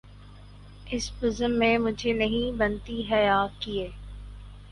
اس 0.87 1.09
بزم 1.19 1.51
میں 1.59 1.77
مجھے 1.77 2.13
نہیں 2.13 2.57
بنتی 2.57 3.01
حیا 3.11 3.45
کیے 3.59 3.87